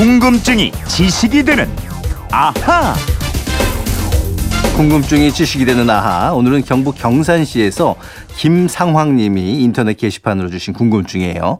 [0.00, 1.68] 궁금증이 지식이 되는
[2.32, 2.94] 아하.
[4.74, 6.32] 궁금증이 지식이 되는 아하.
[6.32, 7.96] 오늘은 경북 경산시에서
[8.34, 11.58] 김상황님이 인터넷 게시판으로 주신 궁금증이에요.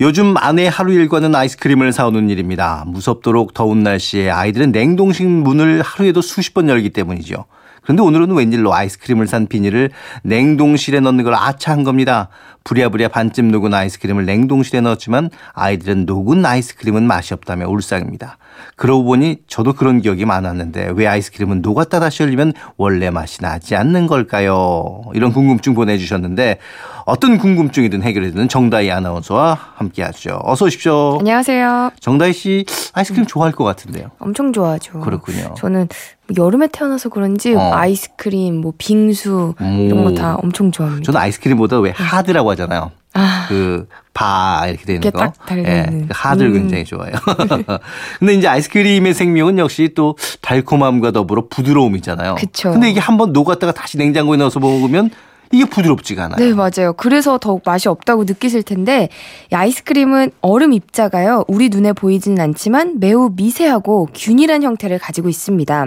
[0.00, 2.82] 요즘 아내 하루 일과는 아이스크림을 사오는 일입니다.
[2.88, 7.44] 무섭도록 더운 날씨에 아이들은 냉동식 문을 하루에도 수십 번 열기 때문이죠.
[7.86, 9.90] 그런데 오늘은 웬일로 아이스크림을 산 비닐을
[10.24, 12.28] 냉동실에 넣는 걸 아차한 겁니다.
[12.64, 18.38] 부랴부랴 반쯤 녹은 아이스크림을 냉동실에 넣었지만 아이들은 녹은 아이스크림은 맛이 없다며 울상입니다.
[18.76, 24.06] 그러고 보니 저도 그런 기억이 많았는데 왜 아이스크림은 녹았다 다시 열리면 원래 맛이 나지 않는
[24.06, 25.02] 걸까요?
[25.14, 26.58] 이런 궁금증 보내주셨는데
[27.04, 30.40] 어떤 궁금증이든 해결해 주는 정다희 아나운서와 함께 하죠.
[30.42, 31.18] 어서 오십시오.
[31.20, 31.90] 안녕하세요.
[32.00, 34.10] 정다희 씨 아이스크림 좋아할 것 같은데요.
[34.18, 35.00] 엄청 좋아하죠.
[35.00, 35.54] 그렇군요.
[35.56, 35.88] 저는
[36.28, 37.60] 뭐 여름에 태어나서 그런지 어.
[37.74, 41.04] 아이스크림, 뭐 빙수 이런 거 다 엄청 좋아합니다.
[41.04, 42.90] 저는 아이스크림보다 왜 하드라고 하잖아요.
[43.16, 45.32] 아, 그 바 이렇게 되는 거.
[45.58, 46.54] 예, 그 하드를 음.
[46.54, 47.14] 굉장히 좋아해요.
[48.18, 52.36] 근데 이제 아이스크림의 생명은 역시 또 달콤함과 더불어 부드러움이잖아요.
[52.36, 52.72] 그쵸.
[52.72, 55.10] 근데 이게 한번 녹았다가 다시 냉장고에 넣어서 먹으면
[55.52, 56.36] 이게 부드럽지가 않아요.
[56.38, 56.92] 네, 맞아요.
[56.96, 59.08] 그래서 더욱 맛이 없다고 느끼실 텐데,
[59.52, 65.86] 이 아이스크림은 얼음 입자가요, 우리 눈에 보이지는 않지만 매우 미세하고 균일한 형태를 가지고 있습니다.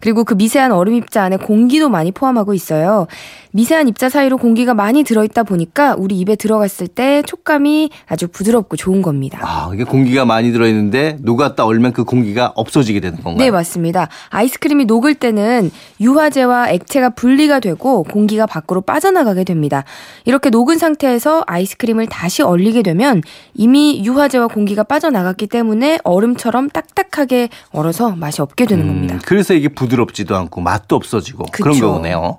[0.00, 3.06] 그리고 그 미세한 얼음 입자 안에 공기도 많이 포함하고 있어요.
[3.52, 9.00] 미세한 입자 사이로 공기가 많이 들어있다 보니까 우리 입에 들어갔을 때 촉감이 아주 부드럽고 좋은
[9.00, 9.40] 겁니다.
[9.42, 13.38] 아, 이게 공기가 많이 들어있는데 녹았다 얼면 그 공기가 없어지게 되는 건가요?
[13.42, 14.08] 네, 맞습니다.
[14.28, 19.84] 아이스크림이 녹을 때는 유화제와 액체가 분리가 되고 공기가 밖으로 빠 져나가게 됩니다.
[20.24, 23.22] 이렇게 녹은 상태에서 아이스크림을 다시 얼리게 되면
[23.54, 29.14] 이미 유화제와 공기가 빠져나갔기 때문에 얼음처럼 딱딱하게 얼어서 맛이 없게 되는 겁니다.
[29.14, 31.92] 음, 그래서 이게 부드럽지도 않고 맛도 없어지고 그런 그쵸.
[31.92, 32.38] 거네요.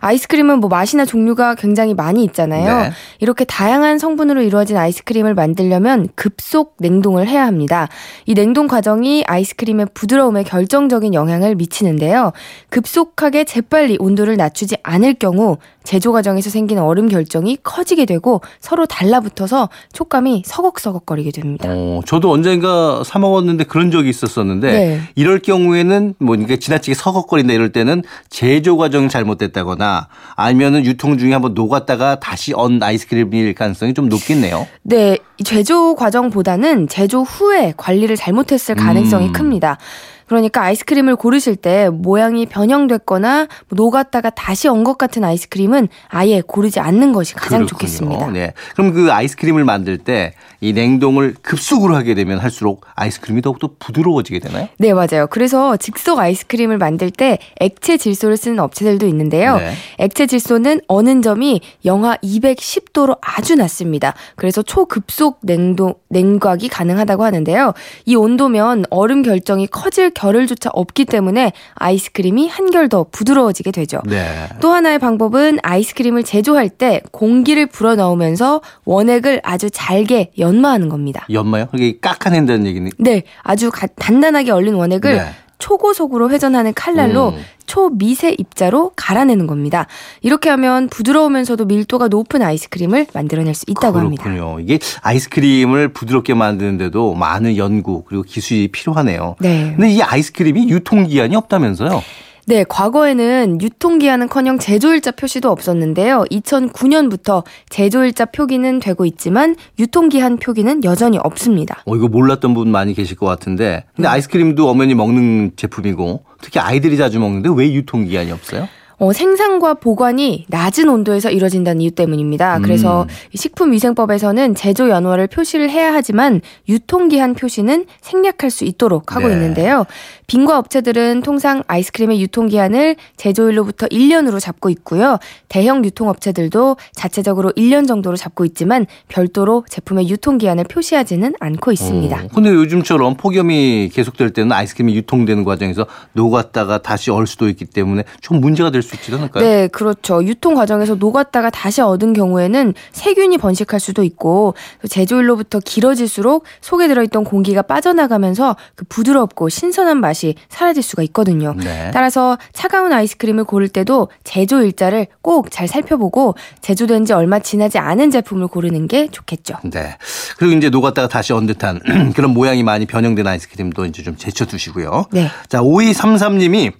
[0.00, 2.82] 아이스크림은 뭐 맛이나 종류가 굉장히 많이 있잖아요.
[2.82, 2.90] 네.
[3.20, 7.88] 이렇게 다양한 성분으로 이루어진 아이스크림을 만들려면 급속 냉동을 해야 합니다.
[8.26, 12.32] 이 냉동 과정이 아이스크림의 부드러움에 결정적인 영향을 미치는데요.
[12.70, 19.68] 급속하게 재빨리 온도를 낮추지 않을 경우 제조 과정에서 생기는 얼음 결정이 커지게 되고 서로 달라붙어서
[19.92, 21.68] 촉감이 서걱서걱거리게 됩니다.
[21.70, 25.00] 어, 저도 언젠가 사 먹었는데 그런 적이 있었었는데 네.
[25.14, 29.85] 이럴 경우에는 뭐 이게 지나치게 서걱거린다 이럴 때는 제조 과정이 잘못됐다거나
[30.34, 34.66] 아니면은 유통 중에 한번 녹았다가 다시 언 아이스크림일 가능성이 좀 높겠네요.
[34.82, 39.32] 네, 이 제조 과정보다는 제조 후에 관리를 잘못했을 가능성이 음.
[39.32, 39.78] 큽니다.
[40.26, 47.12] 그러니까 아이스크림을 고르실 때 모양이 변형됐거나 뭐 녹았다가 다시 언것 같은 아이스크림은 아예 고르지 않는
[47.12, 47.66] 것이 가장 그렇군요.
[47.68, 48.30] 좋겠습니다.
[48.30, 48.52] 네.
[48.74, 54.68] 그럼 그 아이스크림을 만들 때 이 냉동을 급속으로 하게 되면 할수록 아이스크림이 더욱더 부드러워지게 되나요?
[54.78, 55.26] 네, 맞아요.
[55.28, 59.58] 그래서 즉석 아이스크림을 만들 때 액체 질소를 쓰는 업체들도 있는데요.
[59.58, 59.72] 네.
[59.98, 64.14] 액체 질소는 어는 점이 영하 210도로 아주 낮습니다.
[64.34, 67.74] 그래서 초급속 냉동 냉각이 가능하다고 하는데요.
[68.06, 74.00] 이 온도면 얼음 결정이 커질 겨를조차 없기 때문에 아이스크림이 한결 더 부드러워지게 되죠.
[74.06, 74.26] 네.
[74.60, 81.26] 또 하나의 방법은 아이스크림을 제조할 때 공기를 불어 넣으면서 원액을 아주 잘게 연마하는 겁니다.
[81.30, 81.66] 연마요?
[81.70, 85.22] 그게 깎아낸다는 얘기는 네, 아주 가- 단단하게 얼린 원액을 네.
[85.58, 87.42] 초고속으로 회전하는 칼날로 음.
[87.66, 89.86] 초미세 입자로 갈아내는 겁니다.
[90.22, 94.24] 이렇게 하면 부드러우면서도 밀도가 높은 아이스크림을 만들어낼 수 있다고 합니다.
[94.24, 94.60] 그렇군요.
[94.60, 99.36] 이게 아이스크림을 부드럽게 만드는데도 많은 연구 그리고 기술이 필요하네요.
[99.40, 99.72] 네.
[99.76, 102.02] 근데 이 아이스크림이 유통기한이 없다면서요?
[102.48, 106.24] 네, 과거에는 유통기한은커녕 제조일자 표시도 없었는데요.
[106.30, 111.82] 2009년부터 제조일자 표기는 되고 있지만 유통기한 표기는 여전히 없습니다.
[111.84, 113.84] 어, 이거 몰랐던 분 많이 계실 것 같은데.
[113.96, 118.68] 근데 아이스크림도 어머니 먹는 제품이고 특히 아이들이 자주 먹는데 왜 유통기한이 없어요?
[118.98, 122.60] 어, 생산과 보관이 낮은 온도에서 이루어진다는 이유 때문입니다.
[122.60, 123.08] 그래서 음.
[123.34, 129.34] 식품위생법에서는 제조 연월을 표시를 해야 하지만 유통기한 표시는 생략할 수 있도록 하고 네.
[129.34, 129.84] 있는데요.
[130.26, 135.18] 빙과 업체들은 통상 아이스크림의 유통기한을 제조일로부터 1년으로 잡고 있고요.
[135.48, 142.16] 대형 유통업체들도 자체적으로 1년 정도로 잡고 있지만 별도로 제품의 유통기한을 표시하지는 않고 있습니다.
[142.16, 148.04] 어, 근데 요즘처럼 폭염이 계속될 때는 아이스크림이 유통되는 과정에서 녹았다가 다시 얼 수도 있기 때문에
[148.20, 149.42] 좀 문제가 될수 있지 않을까요?
[149.42, 150.22] 네, 그렇죠.
[150.24, 157.24] 유통 과정에서 녹았다가 다시 얻은 경우에는 세균이 번식할 수도 있고 또 제조일로부터 길어질수록 속에 들어있던
[157.24, 161.54] 공기가 빠져나가면서 그 부드럽고 신선한 맛이 사라질 수가 있거든요.
[161.56, 161.90] 네.
[161.92, 168.10] 따라서 차가운 아이스크림을 고를 때도 제조 일자를 꼭 잘 살펴보고 제조된 지 얼마 지나지 않은
[168.10, 169.54] 제품을 고르는 게 좋겠죠.
[169.64, 169.96] 네.
[170.36, 171.80] 그리고 이제 녹았다가 다시 언 듯한
[172.14, 175.06] 그런 모양이 많이 변형된 아이스크림도 이제 좀 제쳐두시고요.
[175.12, 175.30] 네.
[175.48, 176.72] 자, 5233님이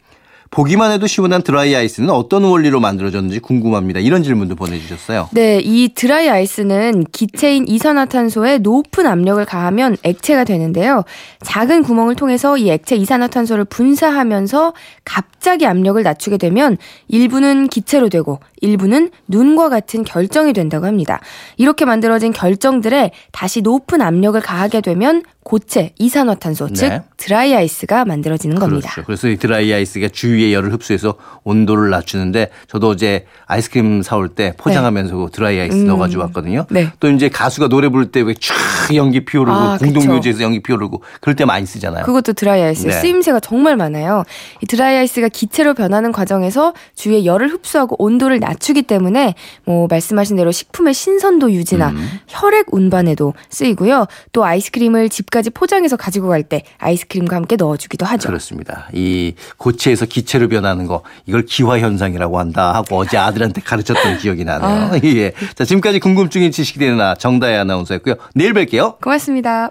[0.51, 4.01] 보기만 해도 시원한 드라이 아이스는 어떤 원리로 만들어졌는지 궁금합니다.
[4.01, 5.29] 이런 질문도 보내주셨어요.
[5.33, 11.05] 네, 이 드라이 아이스는 기체인 이산화탄소에 높은 압력을 가하면 액체가 되는데요.
[11.43, 14.73] 작은 구멍을 통해서 이 액체 이산화탄소를 분사하면서
[15.05, 16.77] 갑자기 압력을 낮추게 되면
[17.09, 21.21] 일부는 기체로 되고 일부는 눈과 같은 결정이 된다고 합니다.
[21.57, 26.75] 이렇게 만들어진 결정들에 다시 높은 압력을 가하게 되면 고체 이산화탄소 네.
[26.75, 28.91] 즉 드라이 아이스가 만들어지는 겁니다.
[28.91, 29.07] 그렇죠.
[29.07, 34.55] 그래서 이 드라이 아이스가 주위 의 열을 흡수해서 온도를 낮추는데 저도 어제 아이스크림 사올 때
[34.57, 35.87] 포장하면서 그 드라이 아이스 음.
[35.87, 36.67] 넣어가지고 왔거든요.
[36.71, 36.91] 네.
[37.01, 41.37] 또 이제 가수가 노래 부를 때 왜 촤 연기 피오르고 아, 공동묘지에서 연기 피오르고 그럴
[41.37, 42.05] 때 많이 쓰잖아요.
[42.07, 42.93] 그것도 드라이 아이스 네.
[42.93, 44.25] 쓰임새가 정말 많아요.
[44.63, 49.35] 이 드라이 아이스가 기체로 변하는 과정에서 주위의 열을 흡수하고 온도를 낮추기 때문에
[49.65, 52.09] 뭐 말씀하신 대로 식품의 신선도 유지나 음.
[52.29, 54.07] 혈액 운반에도 쓰이고요.
[54.33, 58.29] 또 아이스크림을 집까지 포장해서 가지고 갈 때 아이스크림과 함께 넣어주기도 하죠.
[58.29, 58.89] 그렇습니다.
[58.93, 64.45] 이 고체에서 기체 로 변하는 거 이걸 기화 현상이라고 한다 하고 어제 아들한테 가르쳤던 기억이
[64.45, 65.01] 나네요.
[65.05, 65.33] 예.
[65.55, 68.17] 자 지금까지 궁금증이 지식이 되는 나 정다혜 아나운서였고요.
[68.35, 69.01] 내일 뵐게요.
[69.01, 69.71] 고맙습니다.